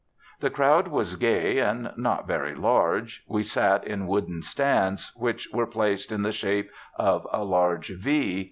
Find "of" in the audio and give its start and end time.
6.97-7.27